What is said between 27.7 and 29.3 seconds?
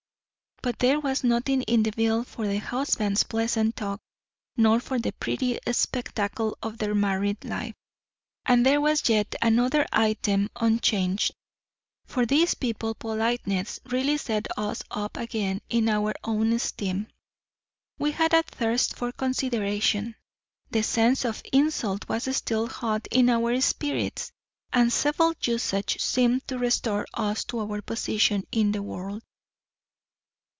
position in the world.